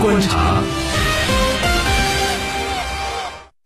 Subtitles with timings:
[0.00, 0.62] 观察。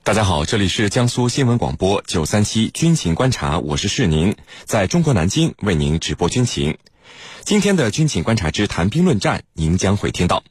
[0.03, 6.79] 大家好，这里是江苏新闻广播九三七军情观察，我是世宁，在中国南京为您直播军情。
[7.45, 10.43] 今天的军情观察之谈兵论战，您将会听到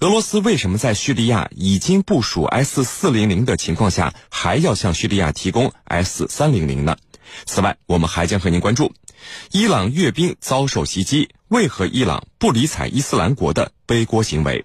[0.00, 6.96] 俄罗斯为什么在叙利亚已经部署 S 四零零的情况下，还要向叙利亚提供 S 三零零呢？
[7.46, 8.92] 此外，我们还将和您关注
[9.50, 14.64] 伊朗阅兵遭受袭击，为何伊朗不理睬伊斯兰国的背锅行为？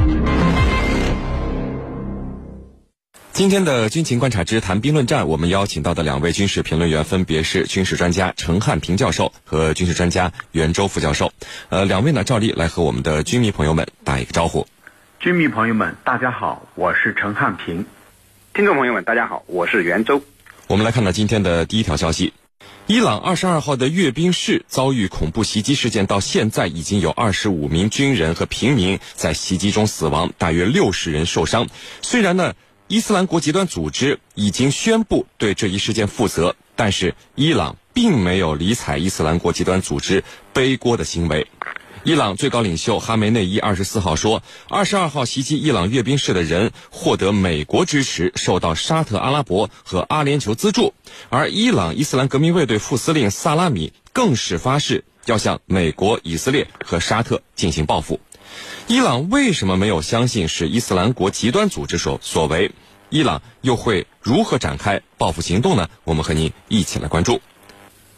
[3.33, 11.31] 今天的军情观察之谈兵论战，我们邀请到的两位军事评论员分别是军事专家陈汉平教授和军事专家袁周副教授。
[11.69, 14.67] 呃，两位呢，照例来和我们的军迷朋友们打一个招呼。
[15.21, 17.85] 军迷朋友们，大家好，我是陈汉平。
[18.53, 20.21] 听众朋友们，大家好，我是袁周。
[20.67, 22.33] 我们来看到今天的第一条消息：
[22.85, 31.69] 伊朗二十二号的阅兵式遭遇恐怖袭击事件，到现在已经有二十五名军人和平民在袭击中死亡，大约六十人受伤。
[32.01, 32.53] 虽然呢。
[32.91, 41.47] 伊斯兰国极端组织已经宣布对这一事件负责，但是伊朗并没有理睬伊斯兰国极端组织背锅的行为。
[42.03, 50.93] 伊朗最高领袖哈梅内伊二十四号说，二十二号袭击伊朗阅兵式的人获得美国支持，受到沙特阿拉伯和阿联酋资助，
[51.29, 58.19] 而伊朗伊斯兰革命卫队副司令萨拉米更是发誓要向美国、以色列和沙特进行报复。
[58.87, 62.71] 伊朗为什么没有相信是伊斯兰国极端组织所所为？
[63.09, 65.89] 伊朗又会如何展开报复行动呢？
[66.05, 67.41] 我们和您一起来关注。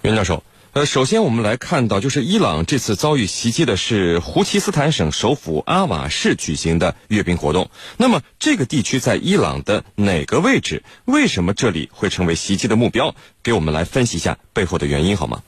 [0.03, 7.71] 袁教授，呃，首先我们来看到，就是伊朗这次遭遇袭击的是胡奇斯坦省首府阿瓦市举行的阅兵活动。
[7.97, 10.83] 那么这个地区在伊朗的哪个位置？
[11.05, 13.15] 为什么这里会成为袭击的目标？
[13.41, 15.41] 给我们来分析一下背后的原因好吗？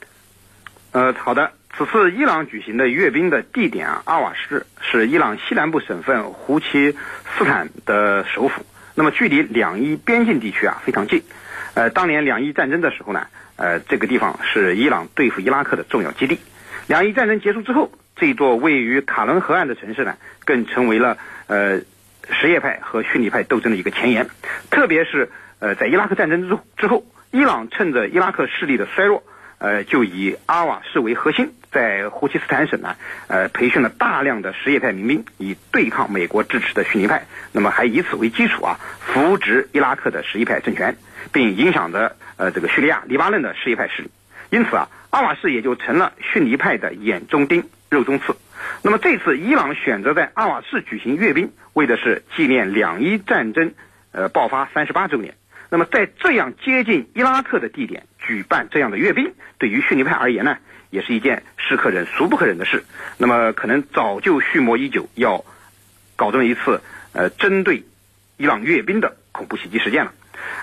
[0.92, 1.52] 呃，好的。
[1.78, 6.96] 此次伊朗举行的阅兵的地点啊，阿瓦什是伊朗西南部省份胡奇
[7.38, 8.66] 斯坦的首府。
[8.94, 11.22] 那么距离两伊边境地区啊非常近。
[11.74, 13.28] 呃，当年两伊战争的时候呢，
[13.58, 16.40] 呃，这个地方是伊朗对付伊拉克的重要基地。
[16.88, 20.16] 两伊战争结束之后，这座位于卡伦河岸的城市呢，
[20.46, 21.82] 更成为了呃
[22.30, 24.30] 什叶派和逊尼派斗争的一个前沿。
[24.72, 29.22] 特别是呃在伊拉克战争之之后，伊朗趁着伊拉克势力的衰弱。
[29.58, 32.96] 呃，就以阿瓦市为核心，在胡奇斯坦省呢，
[33.28, 37.26] 呃，培训了大量的什叶派民兵，以对抗美国支持的逊尼派。
[37.52, 40.98] 那么还以此为基础啊，扶植伊拉克的什叶派政权，
[41.32, 44.12] 并影响着呃这个叙利亚、黎巴嫩的什叶派势力。
[44.50, 48.36] 因此啊，阿瓦市也就成了逊尼派的眼中钉、肉中刺。
[48.82, 53.74] 那么这次伊朗选择在阿瓦市举行阅兵，为的是纪念两伊战争
[54.12, 55.36] 呃爆发三十八周年。
[55.70, 60.58] 那么在这样接近伊拉克的地点举办这样的阅兵，对于逊尼派而言呢，
[60.90, 62.84] 也是一件是可忍孰不可忍的事。
[63.18, 65.46] 那么可能早就蓄谋已久，要
[66.16, 66.82] 搞这么一次
[67.14, 67.84] 呃针对
[68.38, 70.14] 伊朗阅兵的恐怖袭击事件了。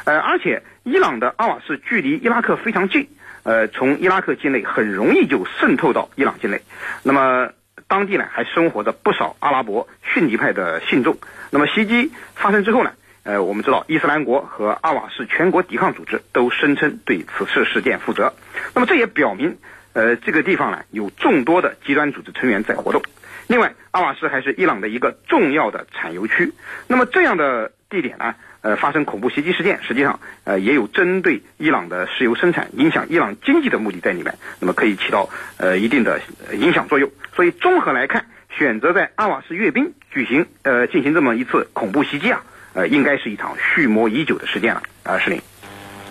[0.05, 3.09] 呃，而且伊朗的阿瓦市距离伊拉克非常近，
[3.45, 6.61] 呃，从伊拉克境内很容易就渗透到伊朗境内。
[7.03, 7.51] 那么
[7.87, 11.17] 当地呢还生活着不少阿拉伯逊尼派的信众。
[11.51, 12.93] 那么袭击发生之后呢？
[13.25, 18.35] 呃，我们知道伊斯兰国和阿瓦市全国抵抗组织都声称对此次事件负责。
[18.75, 19.59] 那么这也表明，
[19.93, 23.01] 呃，这个地方呢有众多的极端组织成员在活动。
[23.47, 26.53] 另外，阿瓦市还是伊朗的一个重要的产油区。
[26.89, 34.37] 那么这样的地点呢，呃，发生恐怖袭击事件，实际上呃也有针对伊朗的石油生产、影响伊朗经济的目的在里面。
[34.59, 35.29] 那么可以起到
[35.59, 36.21] 呃一定的
[36.55, 37.11] 影响作用。
[37.37, 42.43] 所以综合来看，选择在阿瓦市阅兵举行呃进行这么一次恐怖袭击啊。
[42.75, 45.41] 呃，应该是一场蓄谋已久的事件了，啊，石林，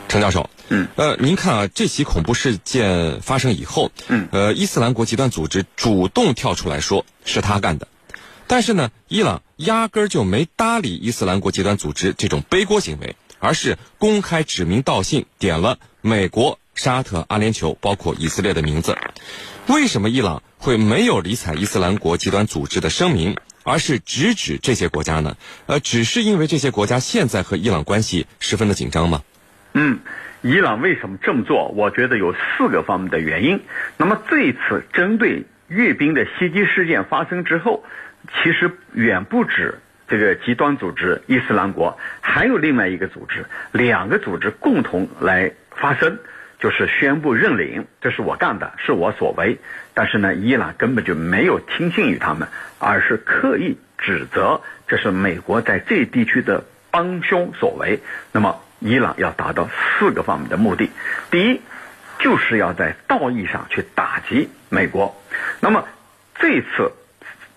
[0.07, 7.87] 程教授，嗯，呃，您看啊，这起恐怖事件发生以后，嗯，呃，伊斯兰国极端组织主动跳出来说是他干的，
[8.45, 18.97] 但是呢，伊朗压根儿就没搭理伊斯兰国极端组织这种背锅行为，而是公开指名道姓点了美国、沙特、阿联酋，包括以色列的名字。
[19.67, 23.35] 为什么伊朗会没有理睬伊斯兰国极端组织的声明？
[23.63, 25.37] 而是直指这些国家呢？
[25.65, 29.21] 呃，只是因为这些国家现在和伊朗关系十分的紧张吗？
[29.73, 29.99] 嗯，
[30.41, 31.69] 伊朗为什么这么做？
[31.69, 33.61] 我觉得有四个方面的原因。
[33.97, 37.85] 那么这一次针对阅兵的袭击事件发生之后，
[38.43, 46.19] 其实远不止这个极端组织伊斯兰国，还有另外一个组织，两个组织共同来发声，
[46.59, 49.59] 就是宣布认领，这是我干的，是我所为。
[50.01, 52.47] 但是呢，伊朗根本就没有听信于他们，
[52.79, 57.99] 而是刻意指责这是美国在这地区的帮凶所为。
[58.31, 59.69] 那么，伊朗要达到
[59.99, 60.89] 四个方面的目的：
[61.29, 61.61] 第一，
[62.17, 65.15] 就是要在道义上去打击美国。
[65.59, 65.87] 那么，
[66.33, 66.93] 这次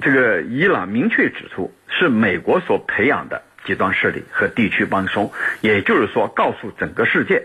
[0.03, 5.33] 这个伊朗明确指出，是美国所培养的极端势力和地区帮凶，
[5.63, 7.45] 也就是说，告诉整个世界。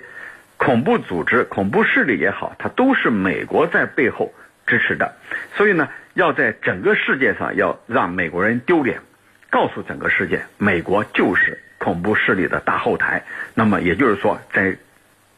[0.57, 4.33] 恐怖组织、恐怖势力也好，它都是美国在背后
[4.69, 5.15] 支持的，
[5.57, 9.01] 所以呢，要在整个世界上要让美国人丢脸，
[9.49, 13.23] 告诉整个世界，美国就是恐怖势力的大后台。
[13.55, 14.77] 那么也就是说，在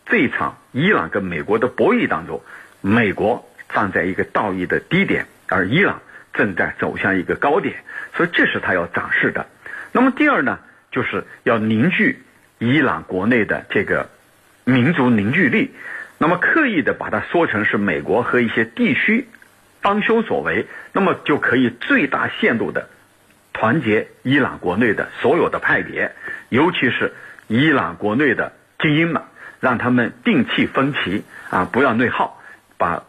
[0.05, 2.43] 这一场伊朗跟美国的博弈当中，
[2.81, 6.01] 美国站在一个道义的低点，而伊朗
[6.33, 7.77] 正在走向一个高点，
[8.15, 9.47] 所以这是他要展示的。
[9.93, 10.59] 那么第二呢，
[10.91, 12.21] 就是要凝聚
[12.59, 14.09] 伊朗国内的这个。
[14.63, 15.71] 民族凝聚力，
[16.21, 19.27] 那么刻意的把它说成是美国和一些地区
[19.81, 22.89] 帮凶所为，那么就可以最大限度的
[23.53, 26.11] 团结伊朗国内的所有的派别，
[26.49, 27.15] 尤其是
[27.47, 29.23] 伊朗国内的精英们，
[29.59, 32.39] 让他们摒弃分歧啊，不要内耗，
[32.77, 33.01] 把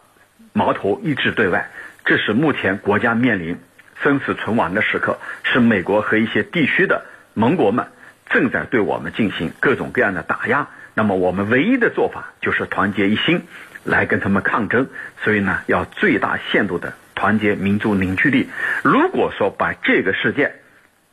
[0.51, 1.69] 矛头一致对外。
[2.05, 3.59] 这是目前国家面临
[4.01, 7.05] 生死存亡的时刻，是美国和一些地区的
[7.35, 7.85] 盟国们
[8.31, 10.69] 正在对我们进行各种各样的打压。
[10.95, 13.41] 那么我们唯一的做法就是团结一心，
[13.83, 14.87] 来跟他们抗争。
[15.23, 18.49] 所以呢，要最大限度的团结民族凝聚力。
[18.83, 20.55] 如果说把这个事件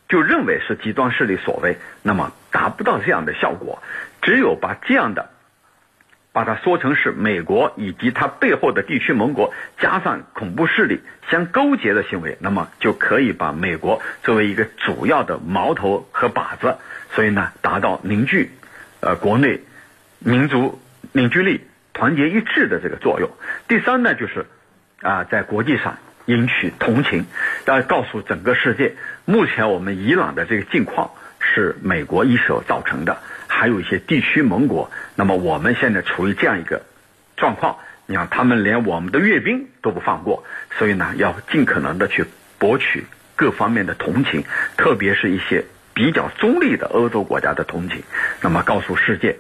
[0.08, 3.82] 就认为是极端势力所为，那么达不到这样的效果。
[4.20, 5.30] 只有把这样的，
[6.32, 11.00] 把它说成是美国以及它背后的地区盟国加上恐怖势力
[11.30, 16.76] 相勾结的行为，那么就可以把美国作为一个主要的矛头和靶子。
[17.12, 18.50] 所以呢，达到凝聚，
[19.00, 19.60] 呃，国内。
[20.22, 20.78] 民族
[21.12, 21.62] 凝聚力、
[21.94, 23.30] 团结一致的这个作用。
[23.68, 24.44] 第三呢，就是
[25.00, 25.96] 啊，在国际上
[26.26, 27.24] 引起同情，
[27.64, 33.16] 要告诉整个世界，目前我们伊朗的这个境况是美国一手造成的，
[33.48, 34.90] 还有一些地区盟国。
[35.14, 36.82] 那么我们现在处于这样一个
[37.38, 40.44] 状况，你看他们连我们的阅兵都不放过，
[40.78, 42.26] 所以呢，要尽可能的去
[42.58, 43.06] 博取
[43.36, 44.44] 各方面的同情，
[44.76, 45.64] 特别是一些
[45.94, 48.02] 比较中立的欧洲国家的同情。
[48.42, 49.38] 那么告诉世界。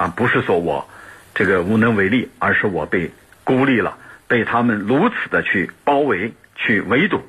[0.00, 0.88] 啊，不是说我
[1.34, 3.10] 这个无能为力，而是我被
[3.44, 3.98] 孤立了，
[4.28, 7.22] 被他们如此的去包围、去围堵，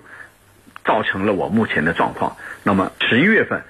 [0.86, 2.38] 造成了我目前的状况。
[2.64, 3.64] 那么十一月份，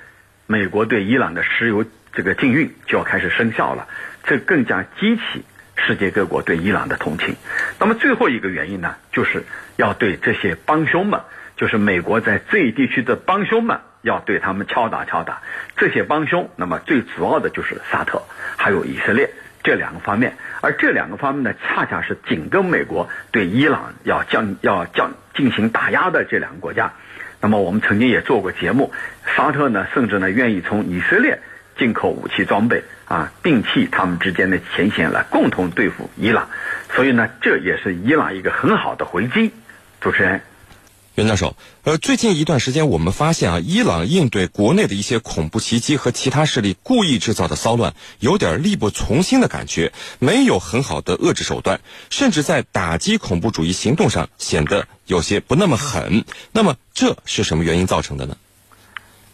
[0.45, 1.83] 美国对伊朗的石油
[2.13, 3.87] 这个禁运就要开始生效了，
[4.23, 5.43] 这更加激起
[5.77, 7.35] 世界各国对伊朗的同情。
[7.79, 9.45] 那么最后一个原因呢，就是
[9.77, 11.21] 要对这些帮凶们，
[11.57, 13.79] 就是美国在这一地区的帮凶们。
[14.01, 15.41] 要对他们敲打敲打
[15.77, 18.23] 这些帮凶，那么最主要的就是沙特，
[18.57, 19.29] 还有以色列
[19.63, 26.93] 这两个方面，而这两个方面呢，恰恰是紧跟美国对伊朗要降要降进行打压的这两个国家。
[27.39, 28.91] 那么我们曾经也做过节目，
[29.35, 31.39] 沙特呢，甚至呢愿意从以色列
[31.77, 36.49] 进口武器装备啊，摒弃他们之间的前嫌，来共同对付伊朗。
[36.89, 39.53] 所以呢，这也是伊朗一个很好的回击。
[39.99, 40.41] 主持人。
[41.15, 56.23] 袁教授，呃，最近一段时间，我们发现啊，伊朗应对国内的一些恐怖袭击和其他势力故意制造的骚乱，有点力不从心的感觉，没有很好的遏制手段，甚至在打击恐怖主义行动上显得有些不那么狠。
[56.53, 58.37] 那么，这是什么原因造成的呢？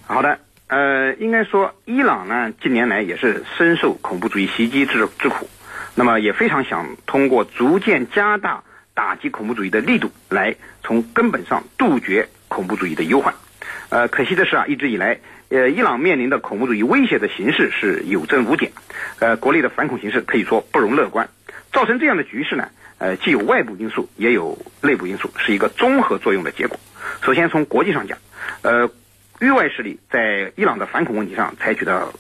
[0.08, 5.48] 好的，呃，应该说，伊朗呢，近年来也是深受恐怖主义袭击之之苦，
[5.94, 8.64] 那么也非常想通过逐渐加大。
[8.98, 13.32] 打击恐怖主义的力度，来从根本上杜绝恐怖主义的忧患。
[13.90, 18.72] 呃，可惜的是啊，一直以来，呃，伊朗面临的恐怖主义威胁的形势是有增无减。
[19.20, 21.30] 呃，国内的反恐形势可以说不容乐观。
[21.72, 26.80] 造成这样的局势呢，呃，既有外部因素，也有内部因素，是一个综合作用的结果。
[27.22, 28.18] 首先从国际上讲，
[28.64, 28.90] 呃，
[29.40, 32.12] 域外势力在伊朗的反恐问题上采取的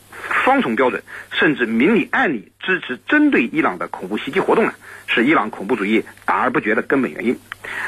[0.43, 4.73] 双重标准，甚至明里暗里支持针对伊朗的恐怖袭击活动呢。
[5.09, 7.39] 是伊朗恐怖主义打而不绝的根本原因。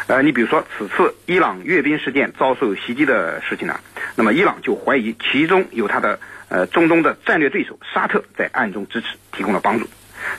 [0.07, 3.79] 呃，你比如说此次伊朗阅兵事件遭受袭击的事情呢，
[4.15, 6.17] 那么伊朗就怀疑其中有他的
[6.47, 9.85] 呃中东的战略对手沙特在暗中支持，提供了帮助。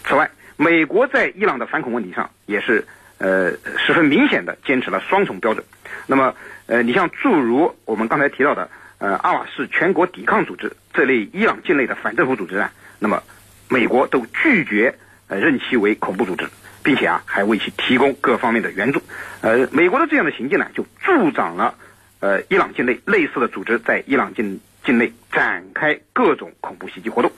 [0.05, 2.87] 此外，美国在伊朗的反恐问题上也是
[3.19, 5.65] 呃十分明显的坚持了双重标准。
[6.07, 6.35] 那么
[6.67, 13.25] 呃，你像诸如我们刚才提到的呃阿瓦士全国抵抗组织这类伊朗境内的反政府组织呢，那么
[13.69, 14.95] 美国都拒绝
[15.26, 16.47] 呃认其为恐怖组织。
[16.83, 19.02] 并且啊，还为其提供各方面的援助。
[19.42, 21.75] 呃，美国的这样的行径呢，就助长了
[22.21, 27.30] 呃伊朗境内类似的组织在伊朗境境内展开各种恐怖袭击活动。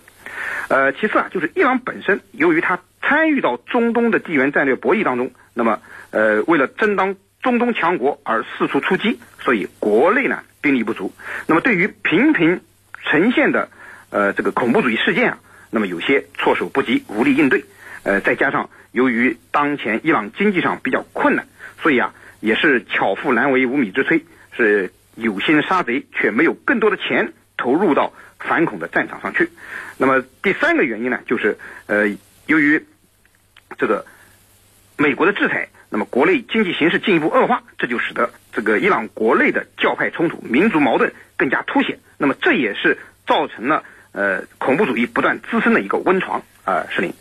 [0.68, 5.80] 呃，其次啊，就是伊朗本身，由于它参与到中东的地缘战略博弈当中，那么
[6.12, 11.12] 呃，为了争当中东强国而四处出击，所以国内呢兵力不足。
[11.46, 12.62] 那么对于频频
[13.04, 13.68] 呈现的
[14.08, 15.38] 呃这个恐怖主义事件啊，
[15.70, 17.64] 那么有些措手不及，无力应对。
[18.04, 21.46] 呃，再加上由于当前伊朗经济上比较困难，
[21.82, 24.22] 所以啊，也是巧妇难为无米之炊，
[24.56, 29.50] 是有心杀贼，却没有更多的钱投入到反恐的战场上去。
[29.98, 32.08] 那么第三个原因呢，就是呃，
[32.46, 32.84] 由于
[33.78, 34.04] 这个
[34.96, 41.98] 美国的制裁，那么国内经济形势进一步恶化，这就使得这个伊朗国内的教派冲突、民族矛盾更加凸显。
[42.16, 42.96] 那么这也是
[43.26, 47.12] 造成了呃恐怖主义不断滋生的一个温床啊，石林。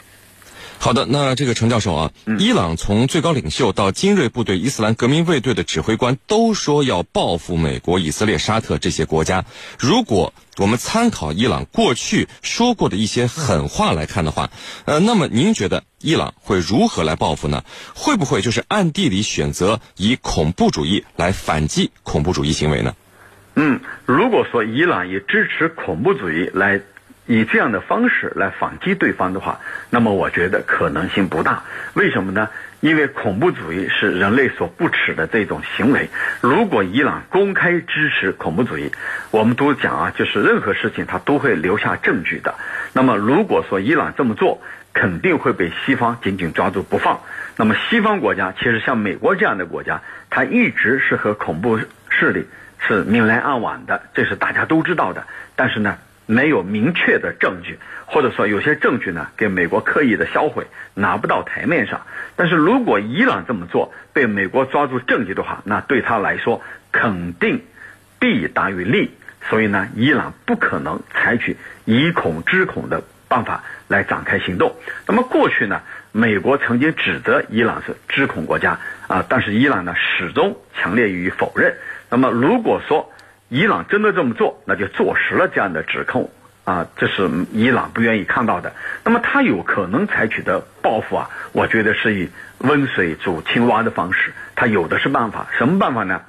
[0.84, 9.46] 好的，那这个程教授啊，伊朗从最高领袖到精锐部队伊斯兰革命卫队的指挥官都说要报复美国、以色列、沙特这些国家。
[9.78, 14.50] 如果我们参考伊朗过去说过的一些狠话来看的话，
[14.86, 17.64] 呃，那么您觉得伊朗会如何来报复呢？
[17.94, 22.96] 会不会就是暗地里选择以恐怖主义来反击恐怖主义行为呢？
[23.54, 26.82] 嗯，如果说伊朗以支持恐怖主义来。
[27.28, 29.60] 以这样的方式来反击对方的话，
[29.90, 31.64] 那么我觉得可能性不大。
[31.94, 32.50] 为什么呢？
[32.80, 36.10] 因为恐怖主义是人类所不耻的这种行为。
[36.42, 38.92] 如果伊朗公开支持恐怖主义，
[39.30, 42.56] 我们都讲啊，就是任何事情他都会留下证据的。
[42.92, 44.60] 那么如果说伊朗这么做，
[44.92, 47.22] 肯定会被西方紧紧抓住不放。
[47.56, 50.02] 那么西方国家其实像美国这样的国家，
[50.32, 52.48] 它一直是和恐怖势力
[52.80, 55.28] 是明来暗往的，这是大家都知道的。
[55.56, 55.98] 但是呢？
[56.32, 62.04] 没有明确的证据，或者说有些证据呢，给美国刻意的销毁，拿不到台面上。
[62.38, 66.62] 但是如果伊朗这么做被美国抓住证据的话，那对他来说
[66.94, 67.66] 肯定
[68.18, 69.12] 弊大于利。
[69.50, 74.78] 所以呢，伊朗不可能采取以恐制恐的办法来展开行动。
[75.08, 75.82] 那么过去呢，
[76.14, 81.76] 美国曾经指责伊朗是制恐国家啊，但是伊朗呢始终强烈予以否认。
[82.10, 83.11] 那么如果说，
[83.52, 86.32] 伊朗真的这么做，那就坐实了这样的指控
[86.64, 88.72] 啊，这是伊朗不愿意看到的。
[89.04, 92.30] 那么他有可能采取的报复啊，我觉得是以
[92.60, 95.48] 温水煮青蛙的方式，他有的是办法。
[95.58, 96.22] 什么办法呢？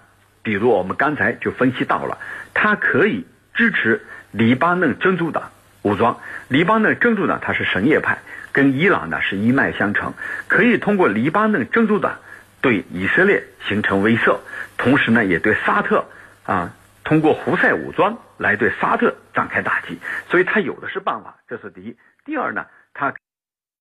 [0.42, 2.18] 比如我们刚才就分析到了，
[2.54, 3.24] 他可以
[3.54, 5.52] 支持黎巴嫩真主党
[5.82, 6.18] 武装。
[6.48, 8.18] 黎巴嫩真主党他是什叶派，
[8.50, 10.12] 跟伊朗呢是一脉相承，
[10.48, 12.16] 可以通过黎巴嫩真主党
[12.60, 14.38] 对以色列形成威慑，
[14.76, 16.04] 同时呢也对沙特
[16.44, 16.74] 啊。
[17.04, 21.96] 通过胡塞武装来对沙特展开打击，所以他有的是办法，这是第一。
[22.24, 23.12] 第二呢，他。